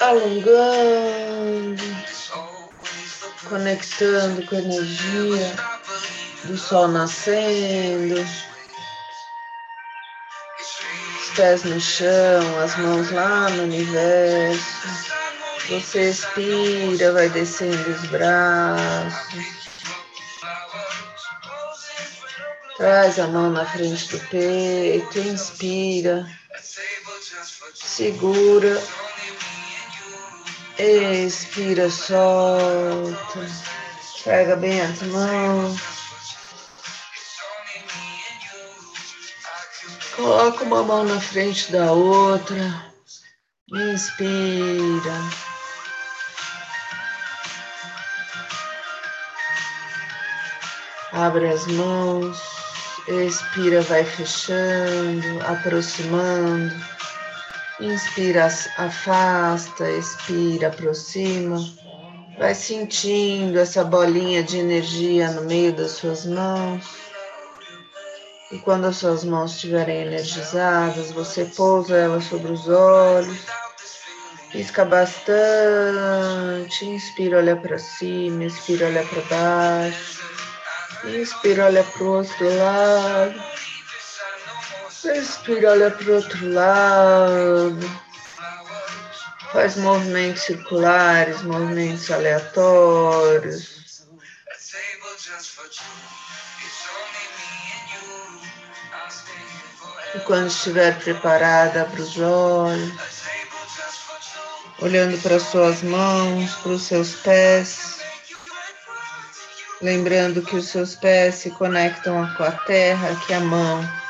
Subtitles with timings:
[0.00, 1.82] Alongando,
[3.48, 5.56] conectando com a energia
[6.44, 8.14] do sol nascendo,
[11.20, 15.08] os pés no chão, as mãos lá no universo.
[15.68, 19.58] Você expira, vai descendo os braços.
[22.76, 26.24] Traz a mão na frente do peito, inspira,
[27.74, 28.80] segura
[30.78, 33.40] Expira, solta.
[34.22, 35.80] Pega bem as mãos.
[40.14, 42.92] Coloca uma mão na frente da outra.
[43.72, 45.14] Inspira.
[51.12, 52.40] Abre as mãos.
[53.08, 56.97] Expira, vai fechando, aproximando.
[57.80, 61.64] Inspira, afasta, expira, aproxima.
[62.36, 66.84] Vai sentindo essa bolinha de energia no meio das suas mãos.
[68.50, 73.38] E quando as suas mãos estiverem energizadas, você pousa elas sobre os olhos.
[74.50, 75.36] Pisca bastante.
[76.84, 78.44] Inspira, olha para cima.
[78.44, 80.20] Expira, olha para baixo.
[81.04, 83.40] Inspira, olha para o outro lado.
[85.04, 88.08] Respira, olha para o outro lado.
[89.52, 93.78] Faz movimentos circulares, movimentos aleatórios.
[100.14, 102.92] E quando estiver preparada, abra os olhos,
[104.80, 107.98] olhando para suas mãos, para os seus pés,
[109.80, 114.07] lembrando que os seus pés se conectam com a terra, que é a mão.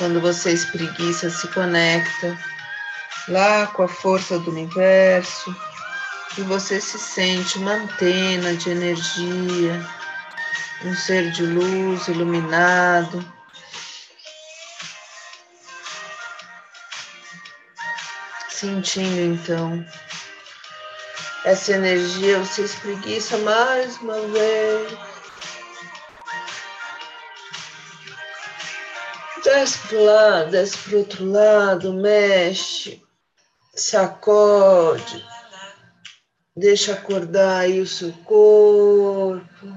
[0.00, 2.34] Quando você espreguiça, se conecta
[3.28, 5.54] lá com a força do universo
[6.38, 9.86] e você se sente uma antena de energia,
[10.86, 13.22] um ser de luz iluminado.
[18.48, 19.86] Sentindo então
[21.44, 25.09] essa energia, você espreguiça mais uma vez.
[29.52, 33.02] Desce para lado, desce para outro lado, mexe,
[33.74, 35.26] sacode,
[36.56, 39.76] deixa acordar aí o seu corpo.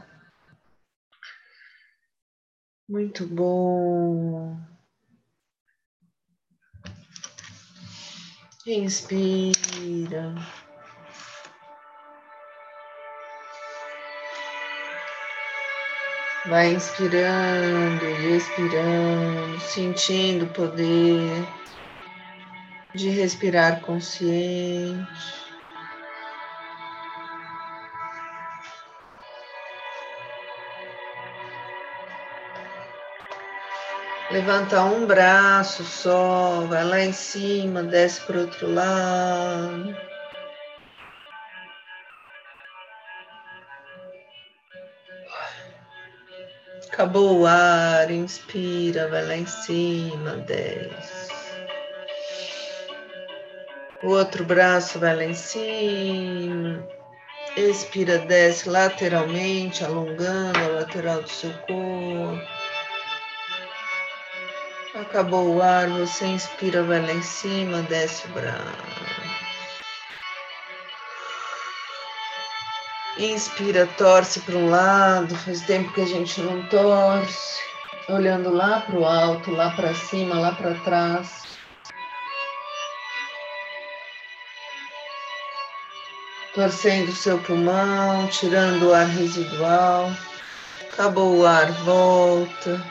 [2.87, 4.55] Muito bom.
[8.67, 10.35] Inspira.
[16.45, 21.47] Vai inspirando e expirando, sentindo o poder
[22.93, 25.07] de respirar consciente.
[34.29, 39.95] Levanta um braço só, vai lá em cima, desce para o outro lado.
[46.93, 51.33] Acabou o ar, inspira, vai lá em cima, desce.
[54.03, 56.87] O outro braço vai lá em cima.
[57.57, 62.39] Expira, desce lateralmente, alongando a lateral do seu corpo.
[64.93, 69.32] Acabou o ar, você inspira, vai lá em cima, desce o braço.
[73.17, 77.61] Inspira, torce para um lado, faz tempo que a gente não torce.
[78.09, 81.43] Olhando lá para o alto, lá para cima, lá para trás.
[86.55, 90.11] Torcendo o seu pulmão, tirando o ar residual.
[90.81, 92.83] Acabou o ar, volta.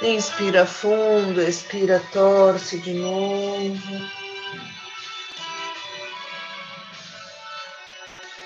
[0.00, 4.27] Inspira fundo, expira, torce de novo.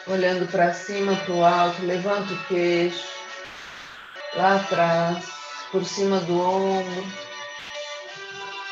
[0.06, 3.06] Olhando para cima, para o alto, levanta o queixo,
[4.34, 5.24] lá atrás.
[5.70, 7.06] por cima do ombro.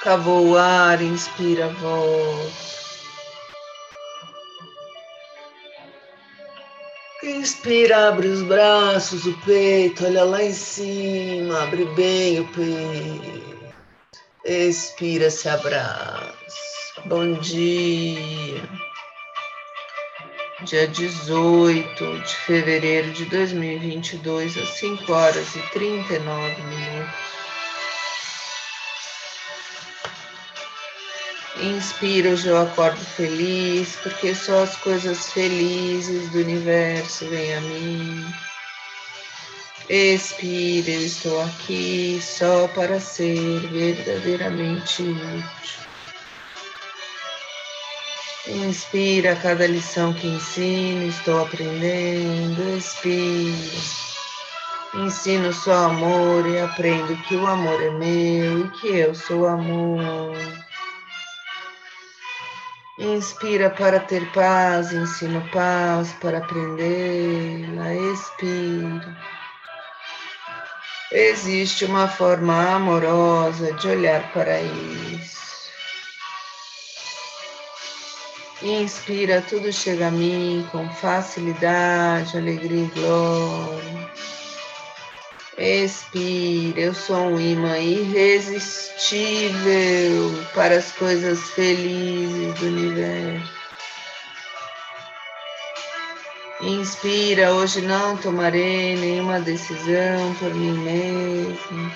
[0.03, 2.71] Cavou o ar, inspira, volta.
[7.23, 13.75] Inspira, abre os braços, o peito, olha lá em cima, abre bem o peito.
[14.45, 16.35] Expira, se abraça.
[17.05, 18.90] Bom dia.
[20.63, 27.15] Dia 18 de fevereiro de 2022, às 5 horas e 39 minutos.
[31.63, 38.27] Inspira, eu acordo feliz, porque só as coisas felizes do universo vêm a mim.
[39.89, 45.90] Expira, eu estou aqui só para ser verdadeiramente útil.
[48.47, 52.77] Inspira cada lição que ensino, estou aprendendo.
[52.77, 54.11] Expira.
[54.95, 60.35] Ensino só amor e aprendo que o amor é meu e que eu sou amor.
[62.99, 67.95] Inspira para ter paz, ensino paz para aprendê-la.
[67.95, 69.17] Expira.
[71.13, 75.50] Existe uma forma amorosa de olhar para isso.
[78.63, 84.11] Inspira, tudo chega a mim com facilidade, alegria e glória.
[85.57, 93.61] Expira, eu sou um imã irresistível para as coisas felizes do universo.
[96.61, 101.91] Inspira, hoje não tomarei nenhuma decisão por mim mesmo.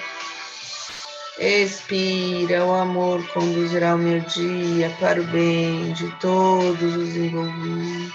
[1.38, 8.14] Expira, o amor conduzirá o meu dia para o bem de todos os envolvidos.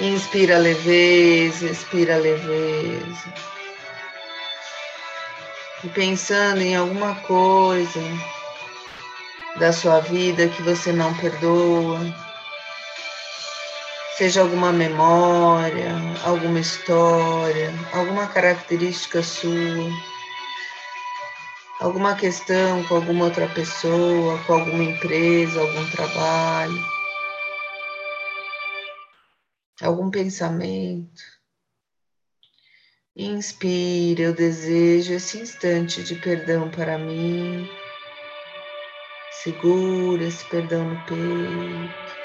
[0.00, 3.34] Inspira leveza, expira leveza.
[5.84, 8.00] E pensando em alguma coisa
[9.56, 12.00] da sua vida que você não perdoa,
[14.20, 15.94] seja alguma memória,
[16.26, 19.90] alguma história, alguma característica sua,
[21.80, 26.84] alguma questão com alguma outra pessoa, com alguma empresa, algum trabalho
[29.80, 31.22] algum pensamento.
[33.16, 37.66] Inspire, eu desejo esse instante de perdão para mim.
[39.42, 42.19] Segura esse perdão no peito.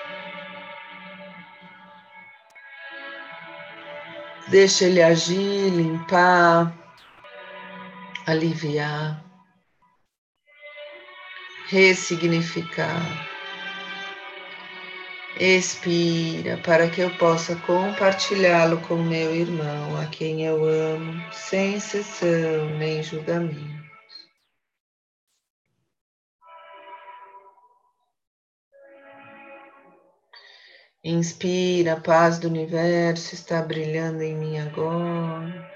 [4.56, 6.74] Deixa ele agir, limpar,
[8.26, 9.22] aliviar,
[11.68, 13.28] ressignificar.
[15.38, 22.78] Expira para que eu possa compartilhá-lo com meu irmão, a quem eu amo, sem exceção
[22.78, 23.85] nem julgamento.
[31.08, 35.70] Inspira, a paz do universo está brilhando em mim agora.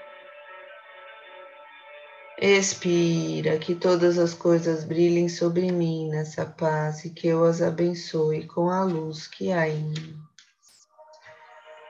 [2.36, 8.44] Expira, que todas as coisas brilhem sobre mim nessa paz e que eu as abençoe
[8.48, 10.18] com a luz que há em mim.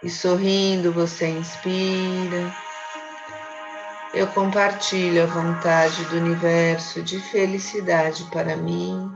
[0.03, 2.55] E sorrindo, você inspira.
[4.13, 9.11] Eu compartilho a vontade do universo de felicidade para mim.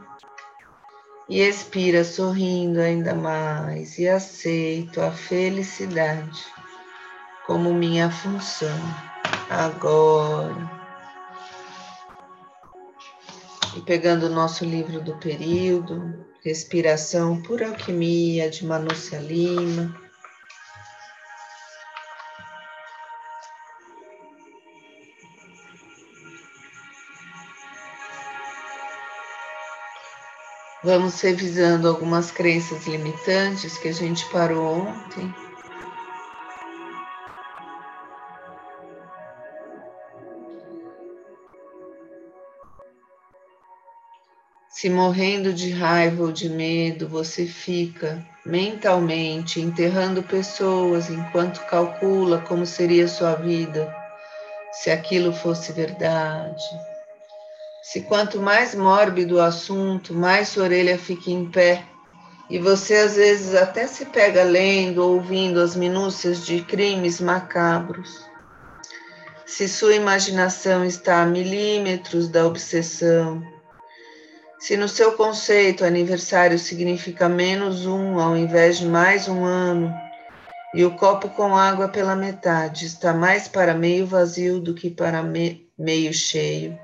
[1.28, 6.44] E expira sorrindo ainda mais e aceito a felicidade
[7.46, 8.78] como minha função
[9.48, 10.84] agora
[13.76, 20.03] e pegando o nosso livro do período, Respiração por Alquimia, de Manúcia Lima.
[30.84, 35.34] Vamos revisando algumas crenças limitantes que a gente parou ontem.
[44.68, 52.66] Se morrendo de raiva ou de medo, você fica mentalmente enterrando pessoas enquanto calcula como
[52.66, 53.90] seria sua vida
[54.70, 56.62] se aquilo fosse verdade.
[57.84, 61.84] Se quanto mais mórbido o assunto, mais sua orelha fica em pé
[62.48, 68.24] e você às vezes até se pega lendo ou ouvindo as minúcias de crimes macabros.
[69.44, 73.42] Se sua imaginação está a milímetros da obsessão,
[74.58, 79.94] se no seu conceito aniversário significa menos um ao invés de mais um ano,
[80.72, 85.22] e o copo com água pela metade está mais para meio vazio do que para
[85.22, 86.82] me meio cheio.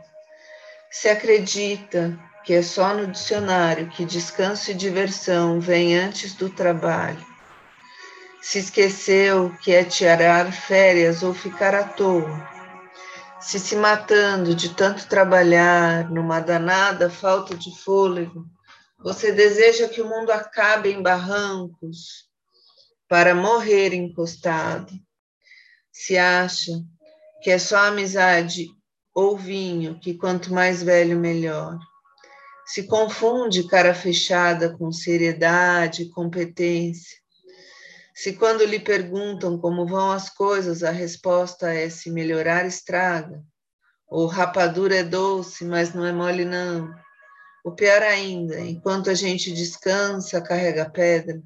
[0.93, 7.25] Se acredita que é só no dicionário que descanso e diversão vêm antes do trabalho.
[8.43, 12.49] Se esqueceu que é tirar férias ou ficar à toa.
[13.41, 18.45] Se se matando de tanto trabalhar, numa danada falta de fôlego,
[18.99, 22.29] você deseja que o mundo acabe em barrancos
[23.09, 24.93] para morrer encostado.
[25.93, 26.73] Se acha
[27.43, 28.67] que é só amizade
[29.21, 31.79] ou vinho, que quanto mais velho, melhor.
[32.67, 37.19] Se confunde cara fechada com seriedade e competência.
[38.15, 43.43] Se quando lhe perguntam como vão as coisas, a resposta é se melhorar estraga,
[44.09, 46.91] ou rapadura é doce, mas não é mole não.
[47.65, 51.43] O pior ainda, enquanto a gente descansa, carrega pedra.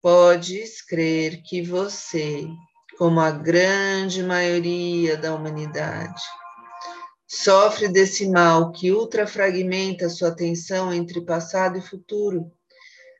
[0.00, 2.46] Podes crer que você,
[2.96, 6.22] como a grande maioria da humanidade,
[7.26, 12.52] sofre desse mal que ultrafragmenta sua atenção entre passado e futuro,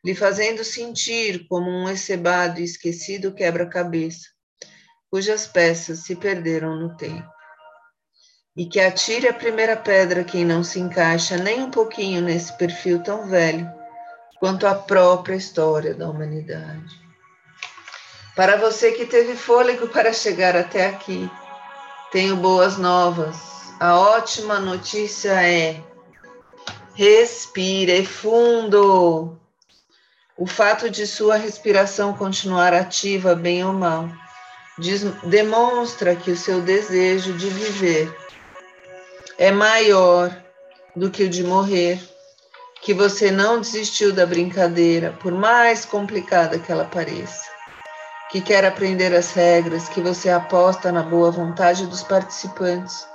[0.04, 4.28] lhe fazendo sentir como um excebado e esquecido quebra-cabeça,
[5.10, 7.28] cujas peças se perderam no tempo.
[8.56, 13.02] E que atire a primeira pedra quem não se encaixa nem um pouquinho nesse perfil
[13.02, 13.68] tão velho
[14.38, 17.06] quanto a própria história da humanidade.
[18.36, 21.28] Para você que teve fôlego para chegar até aqui,
[22.12, 23.55] tenho boas novas.
[23.78, 25.82] A ótima notícia é:
[26.94, 29.38] respire fundo.
[30.38, 34.08] O fato de sua respiração continuar ativa, bem ou mal,
[35.24, 38.14] demonstra que o seu desejo de viver
[39.36, 40.34] é maior
[40.94, 42.00] do que o de morrer,
[42.80, 47.56] que você não desistiu da brincadeira, por mais complicada que ela pareça
[48.28, 53.06] que quer aprender as regras, que você aposta na boa vontade dos participantes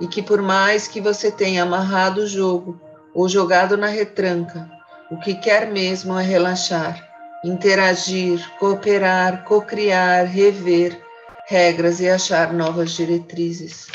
[0.00, 2.80] e que, por mais que você tenha amarrado o jogo
[3.14, 4.70] ou jogado na retranca,
[5.10, 7.02] o que quer mesmo é relaxar,
[7.44, 11.00] interagir, cooperar, cocriar, rever
[11.48, 13.86] regras e achar novas diretrizes.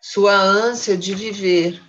[0.00, 1.80] Sua ânsia de viver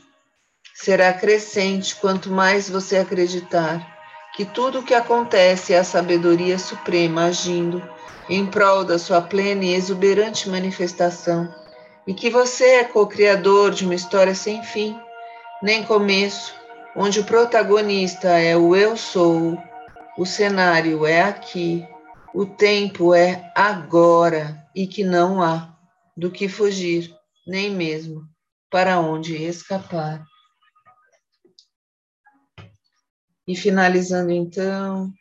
[0.75, 3.93] será crescente quanto mais você acreditar
[4.35, 7.81] que tudo o que acontece é a sabedoria suprema agindo
[8.29, 11.47] em prol da sua plena e exuberante manifestação,
[12.05, 14.99] e que você é co-criador de uma história sem fim,
[15.61, 16.53] nem começo,
[16.95, 19.57] onde o protagonista é o eu sou,
[20.17, 21.87] o cenário é aqui,
[22.33, 25.77] o tempo é agora e que não há
[26.15, 27.15] do que fugir,
[27.47, 28.27] nem mesmo
[28.69, 30.23] para onde escapar.
[33.47, 35.11] E finalizando então,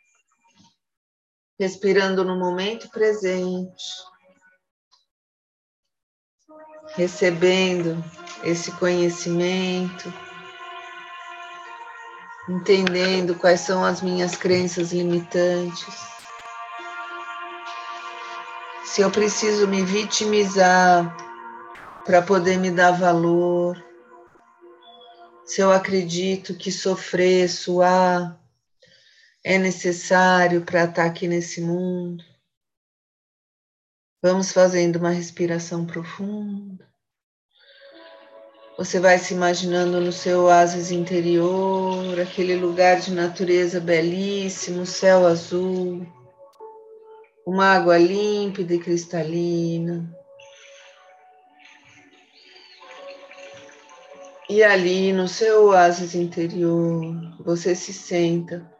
[1.58, 3.84] respirando no momento presente,
[6.94, 8.02] recebendo
[8.42, 10.12] esse conhecimento,
[12.48, 16.12] entendendo quais são as minhas crenças limitantes.
[18.84, 21.16] Se eu preciso me vitimizar
[22.04, 23.82] para poder me dar valor,
[25.46, 28.38] se eu acredito que sofrer, suar
[29.44, 32.22] é necessário para estar aqui nesse mundo.
[34.24, 36.88] Vamos fazendo uma respiração profunda.
[38.78, 46.06] Você vai se imaginando no seu oásis interior, aquele lugar de natureza belíssimo, céu azul,
[47.44, 50.08] uma água límpida e cristalina.
[54.48, 58.71] E ali no seu oásis interior, você se senta.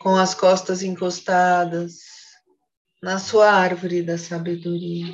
[0.00, 1.98] Com as costas encostadas
[3.02, 5.06] na sua árvore da sabedoria.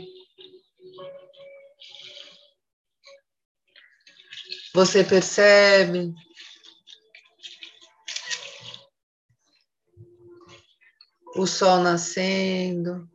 [4.74, 6.12] Você percebe
[11.36, 13.08] o sol nascendo,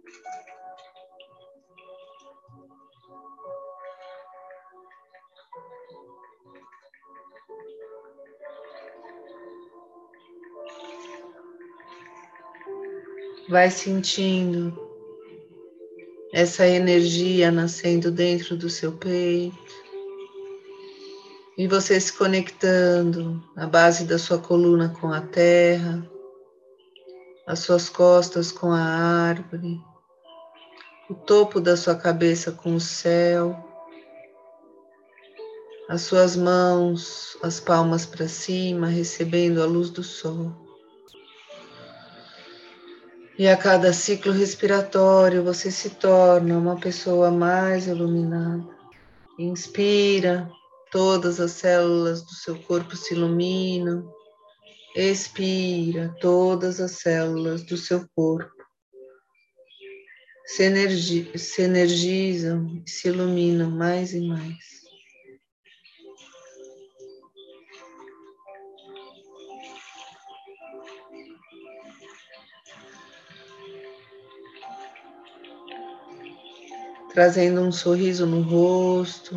[13.49, 14.77] vai sentindo
[16.31, 19.57] essa energia nascendo dentro do seu peito
[21.57, 26.07] e você se conectando a base da sua coluna com a terra,
[27.47, 29.81] as suas costas com a árvore,
[31.09, 33.57] o topo da sua cabeça com o céu,
[35.89, 40.68] as suas mãos, as palmas para cima, recebendo a luz do sol.
[43.39, 48.67] E a cada ciclo respiratório você se torna uma pessoa mais iluminada.
[49.39, 50.51] Inspira,
[50.91, 54.13] todas as células do seu corpo se iluminam.
[54.93, 58.51] Expira, todas as células do seu corpo
[60.45, 64.78] se, energi se energizam se iluminam mais e mais.
[77.13, 79.35] Trazendo um sorriso no rosto,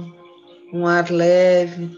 [0.72, 1.90] um ar leve,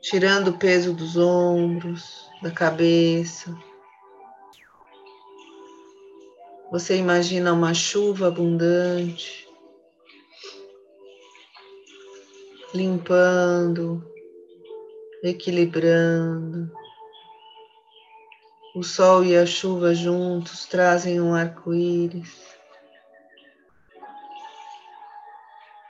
[0.00, 3.56] tirando o peso dos ombros, da cabeça.
[6.70, 9.48] Você imagina uma chuva abundante,
[12.72, 14.04] limpando,
[15.22, 16.70] equilibrando.
[18.74, 22.59] O sol e a chuva juntos trazem um arco-íris.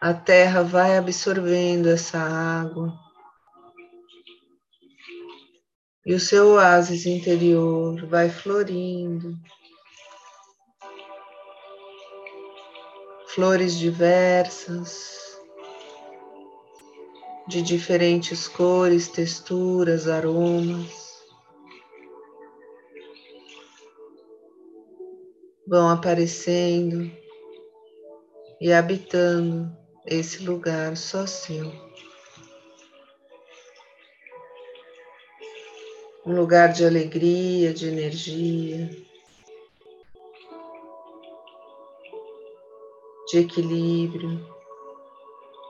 [0.02, 2.90] A terra vai absorvendo essa água.
[6.06, 9.36] E o seu oásis interior vai florindo.
[13.26, 15.38] Flores diversas,
[17.46, 21.20] de diferentes cores, texturas, aromas.
[25.68, 27.12] Vão aparecendo
[28.58, 31.72] e habitando esse lugar só seu.
[36.24, 38.90] Um lugar de alegria, de energia,
[43.28, 44.46] de equilíbrio,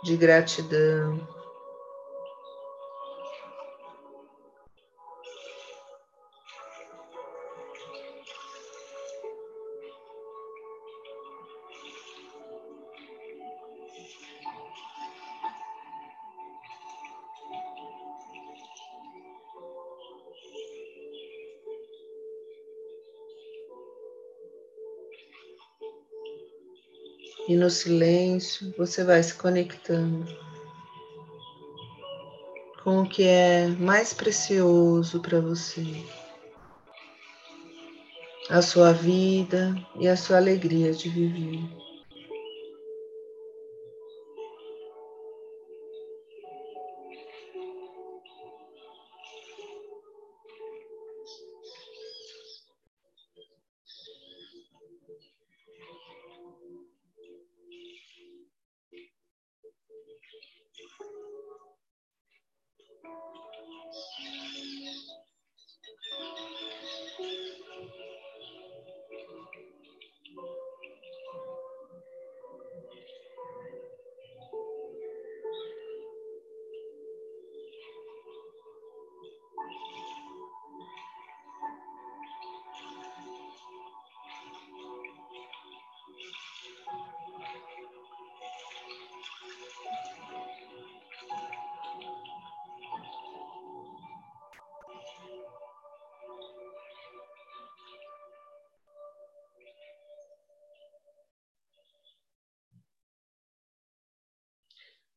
[0.03, 1.40] de gratidão.
[27.71, 30.26] No silêncio você vai se conectando
[32.83, 35.87] com o que é mais precioso para você.
[38.49, 41.63] A sua vida e a sua alegria de viver.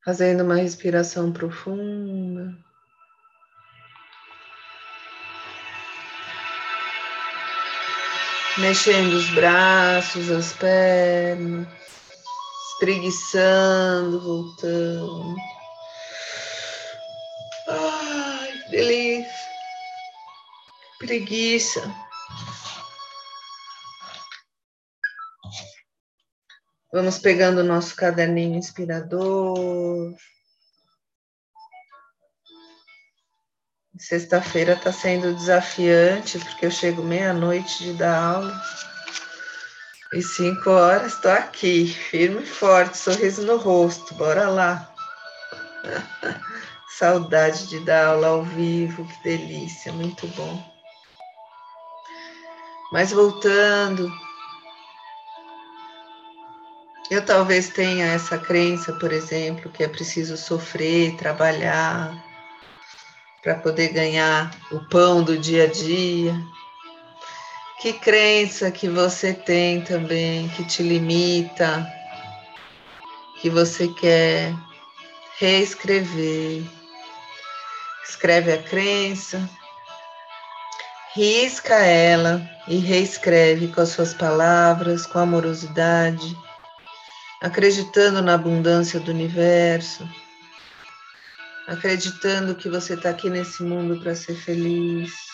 [0.06, 2.54] Fazendo uma respiração profunda.
[8.58, 11.68] Mexendo os braços, as pernas,
[12.74, 15.36] espreguiçando, voltando.
[17.70, 19.32] Ai, que delícia.
[21.00, 22.13] Preguiça.
[26.94, 30.14] Vamos pegando o nosso caderninho inspirador.
[33.98, 38.62] Sexta-feira está sendo desafiante, porque eu chego meia-noite de dar aula.
[40.14, 44.14] E cinco horas estou aqui, firme e forte, sorriso no rosto.
[44.14, 44.94] Bora lá.
[47.00, 50.64] Saudade de dar aula ao vivo, que delícia, muito bom.
[52.92, 54.12] Mas voltando,
[57.12, 62.24] eu talvez tenha essa crença, por exemplo, que é preciso sofrer, trabalhar
[63.42, 66.34] para poder ganhar o pão do dia a dia.
[67.82, 71.86] Que crença que você tem também que te limita,
[73.42, 74.54] que você quer
[75.38, 76.64] reescrever.
[78.08, 79.50] Escreve a crença,
[81.14, 86.38] risca ela e reescreve com as suas palavras, com amorosidade,
[87.44, 90.10] acreditando na abundância do universo,
[91.68, 95.33] acreditando que você está aqui nesse mundo para ser feliz.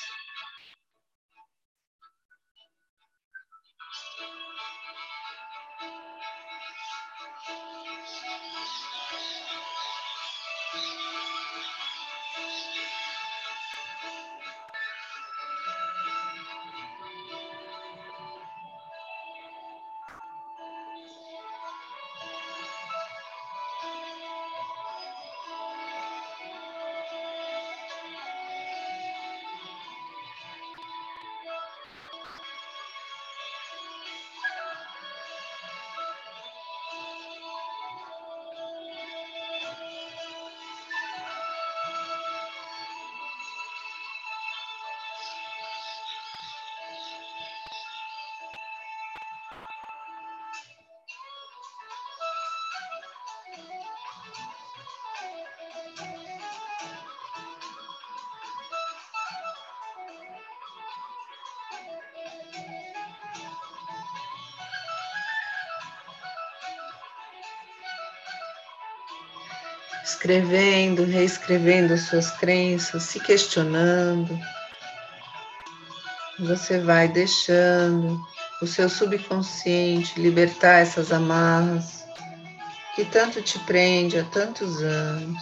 [70.09, 74.39] Escrevendo, reescrevendo suas crenças, se questionando.
[76.39, 78.19] Você vai deixando
[78.61, 82.05] o seu subconsciente libertar essas amarras
[82.95, 85.41] que tanto te prende há tantos anos.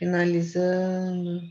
[0.00, 1.42] Finalizando.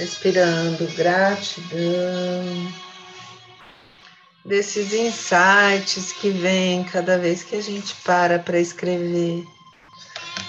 [0.00, 2.72] Respirando gratidão
[4.46, 9.44] desses insights que vêm cada vez que a gente para para escrever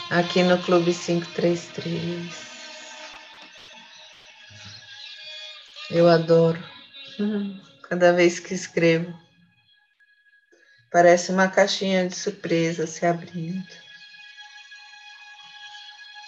[0.09, 2.33] aqui no Clube 533.
[5.89, 6.63] Eu adoro
[7.89, 9.13] cada vez que escrevo.
[10.89, 13.67] Parece uma caixinha de surpresa se abrindo.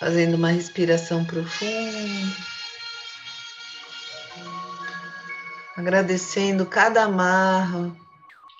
[0.01, 2.52] Fazendo uma respiração profunda.
[5.75, 7.95] Agradecendo cada amarra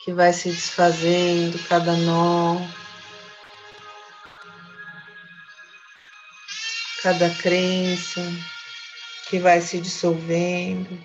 [0.04, 2.58] que vai se desfazendo, cada nó,
[7.02, 8.22] cada crença
[9.30, 10.98] que vai se dissolvendo.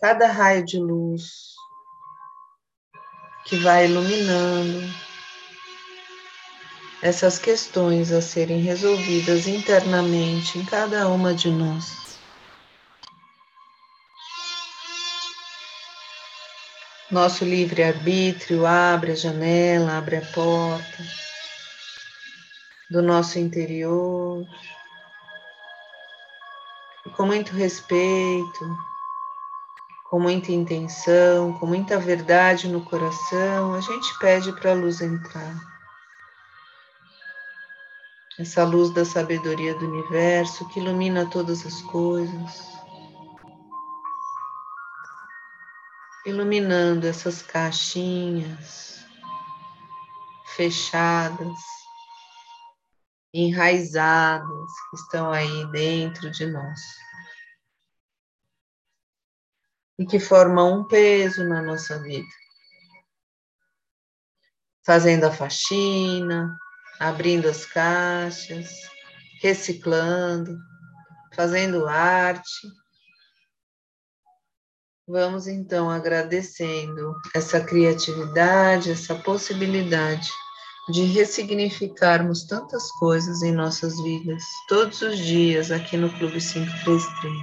[0.00, 1.52] Cada raio de luz
[3.44, 5.11] que vai iluminando
[7.02, 12.16] essas questões a serem resolvidas internamente em cada uma de nós.
[17.10, 21.04] Nosso livre-arbítrio abre a janela, abre a porta
[22.88, 24.46] do nosso interior.
[27.04, 28.78] E com muito respeito,
[30.08, 35.71] com muita intenção, com muita verdade no coração, a gente pede para a luz entrar.
[38.42, 42.72] Essa luz da sabedoria do universo que ilumina todas as coisas.
[46.24, 49.04] iluminando essas caixinhas
[50.54, 51.58] fechadas,
[53.34, 56.80] enraizadas que estão aí dentro de nós
[59.98, 62.28] e que formam um peso na nossa vida.
[64.84, 66.56] Fazendo a faxina,
[67.08, 68.70] abrindo as caixas,
[69.40, 70.56] reciclando,
[71.34, 72.68] fazendo arte
[75.06, 80.30] Vamos então agradecendo essa criatividade, essa possibilidade
[80.90, 87.36] de ressignificarmos tantas coisas em nossas vidas, todos os dias aqui no Clube 533.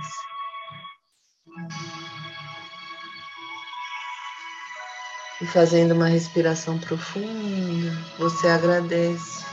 [5.42, 9.49] E fazendo uma respiração profunda, você agradece.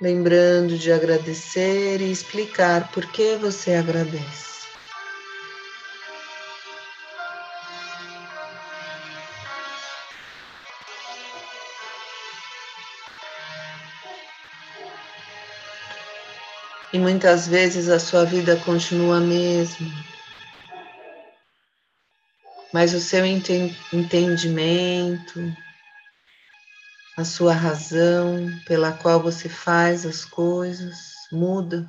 [0.00, 4.56] Lembrando de agradecer e explicar por que você agradece.
[16.92, 19.90] E muitas vezes a sua vida continua a mesma,
[22.72, 25.65] mas o seu entendimento,
[27.16, 31.86] a sua razão pela qual você faz as coisas muda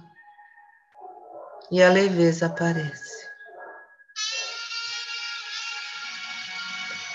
[1.69, 3.27] e a leveza aparece.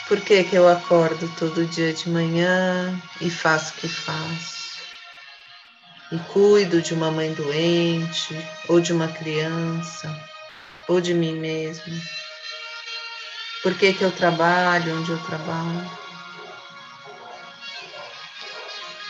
[0.07, 4.63] Por que, que eu acordo todo dia de manhã e faço o que faço?
[6.13, 8.37] E cuido de uma mãe doente,
[8.69, 10.15] ou de uma criança,
[10.87, 11.99] ou de mim mesmo?
[13.63, 16.02] Por que, que eu trabalho onde eu trabalho?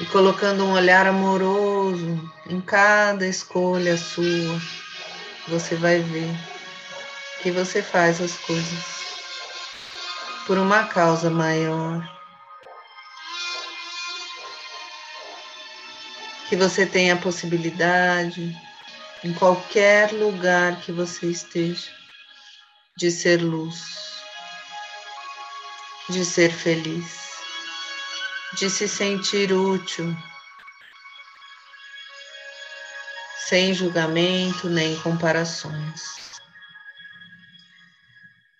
[0.02, 4.60] E colocando um olhar amoroso em cada escolha sua,
[5.46, 6.34] você vai ver
[7.40, 8.84] que você faz as coisas
[10.44, 12.02] por uma causa maior.
[16.48, 18.56] Que você tenha a possibilidade,
[19.22, 21.92] em qualquer lugar que você esteja,
[22.96, 23.84] de ser luz,
[26.10, 27.21] de ser feliz
[28.54, 30.14] de se sentir útil,
[33.48, 36.22] sem julgamento nem comparações.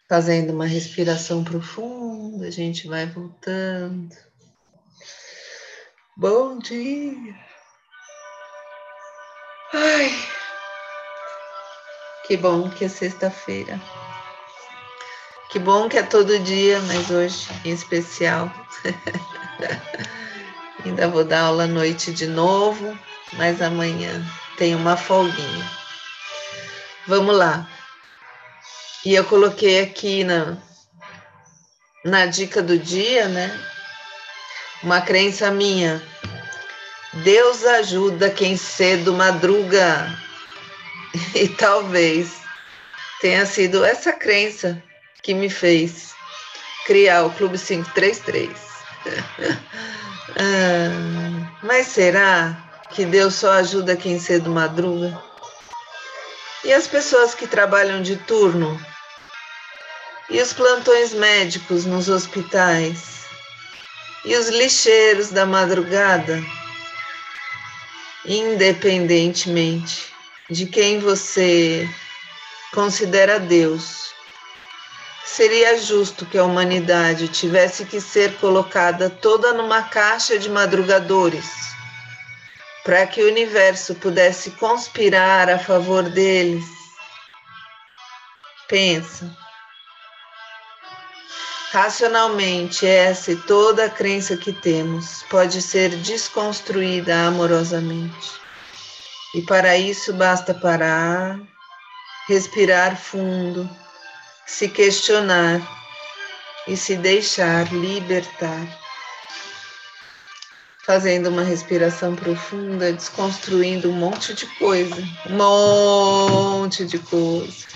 [0.09, 4.14] Fazendo uma respiração profunda, a gente vai voltando.
[6.16, 7.35] Bom dia.
[9.72, 10.11] Ai,
[12.26, 13.81] que bom que é sexta-feira.
[15.50, 18.50] Que bom que é todo dia, mas hoje em especial.
[20.85, 22.98] Ainda vou dar aula à noite de novo,
[23.35, 24.25] mas amanhã
[24.57, 25.70] tem uma folguinha.
[27.07, 27.68] Vamos lá.
[29.05, 30.57] E eu coloquei aqui na,
[32.05, 33.59] na dica do dia, né?
[34.83, 36.03] Uma crença minha.
[37.25, 40.09] Deus ajuda quem cedo madruga.
[41.35, 42.40] E talvez
[43.20, 44.83] tenha sido essa crença
[45.22, 46.14] que me fez
[46.87, 48.72] criar o Clube 533.
[50.38, 52.57] Ah, mas será
[52.91, 55.21] que Deus só ajuda quem cedo madruga?
[56.65, 58.81] E as pessoas que trabalham de turno?
[60.31, 63.23] E os plantões médicos nos hospitais?
[64.25, 66.41] E os lixeiros da madrugada?
[68.25, 70.12] Independentemente
[70.49, 71.88] de quem você
[72.73, 74.12] considera Deus,
[75.25, 81.47] Seria justo que a humanidade tivesse que ser colocada toda numa caixa de madrugadores,
[82.85, 86.65] para que o universo pudesse conspirar a favor deles.
[88.69, 89.35] Pensa.
[91.73, 98.33] Racionalmente, essa e toda a crença que temos pode ser desconstruída amorosamente.
[99.35, 101.41] E para isso basta parar,
[102.29, 103.71] respirar fundo,
[104.46, 105.61] se questionar
[106.66, 108.66] e se deixar libertar.
[110.85, 117.66] Fazendo uma respiração profunda, desconstruindo um monte de coisa, um monte de coisa.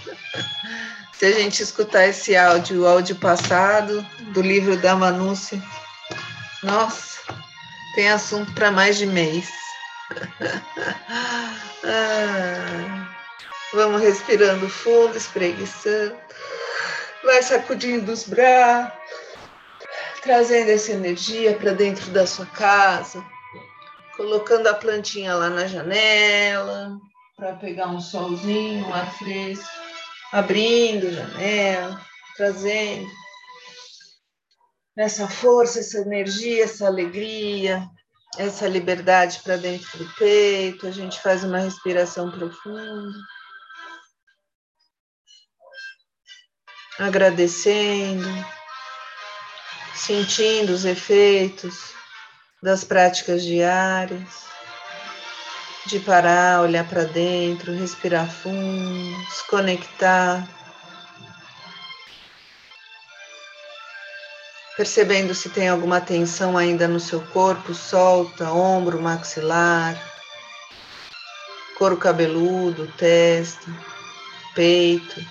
[1.12, 5.62] Se a gente escutar esse áudio, o áudio passado do livro da Manúcia,
[6.62, 7.20] nossa,
[7.94, 9.48] tem assunto para mais de mês.
[11.84, 13.08] ah,
[13.72, 16.25] vamos respirando fundo, espreguiçando,
[17.26, 18.92] vai sacudindo os braços,
[20.22, 23.22] trazendo essa energia para dentro da sua casa,
[24.16, 26.96] colocando a plantinha lá na janela
[27.36, 29.68] para pegar um solzinho, um ar fresco
[30.32, 32.00] abrindo janela,
[32.36, 33.06] trazendo
[34.96, 37.86] essa força, essa energia, essa alegria,
[38.38, 40.86] essa liberdade para dentro do peito.
[40.86, 43.18] A gente faz uma respiração profunda.
[46.98, 48.28] Agradecendo,
[49.94, 51.92] sentindo os efeitos
[52.62, 54.46] das práticas diárias
[55.86, 60.48] de parar, olhar para dentro, respirar fundo, se conectar.
[64.76, 69.96] Percebendo se tem alguma tensão ainda no seu corpo, solta, ombro, maxilar,
[71.78, 73.66] couro cabeludo, testa,
[74.54, 75.24] peito,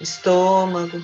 [0.00, 1.00] estômago,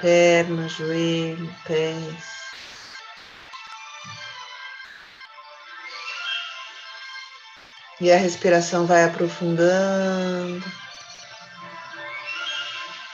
[0.00, 2.42] perna, joelho, pés.
[8.00, 10.64] E a respiração vai aprofundando.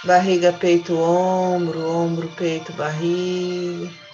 [0.04, 4.08] Barriga, peito, ombro, ombro, peito, barriga.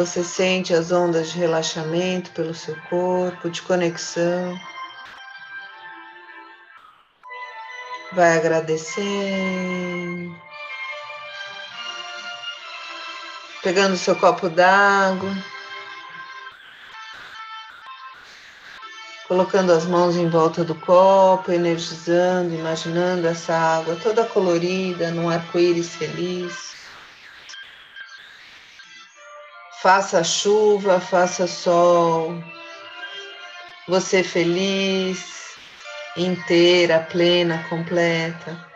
[0.00, 4.58] Você sente as ondas de relaxamento pelo seu corpo, de conexão.
[8.14, 10.34] Vai agradecendo.
[13.62, 15.36] pegando seu copo d'água,
[19.28, 25.94] colocando as mãos em volta do copo, energizando, imaginando essa água toda colorida num arco-íris
[25.94, 26.79] feliz.
[29.82, 32.34] Faça chuva, faça sol.
[33.88, 35.56] Você feliz,
[36.16, 38.66] inteira, plena, completa,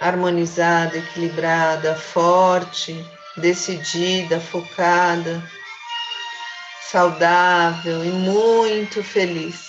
[0.00, 2.96] harmonizada, equilibrada, forte
[3.40, 5.42] decidida, focada,
[6.90, 9.68] saudável e muito feliz.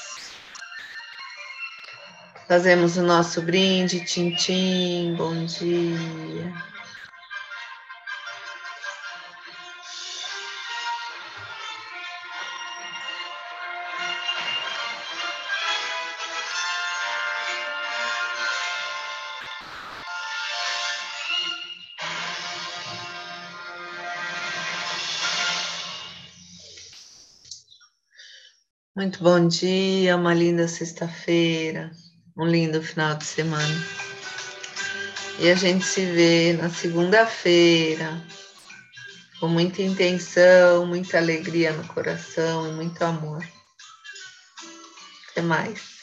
[2.47, 6.51] Fazemos o nosso brinde, tintim, bom dia.
[28.99, 31.89] Muito bom dia, uma linda sexta-feira,
[32.37, 33.85] um lindo final de semana.
[35.39, 38.21] E a gente se vê na segunda-feira,
[39.39, 43.41] com muita intenção, muita alegria no coração e muito amor.
[45.31, 45.98] Até mais.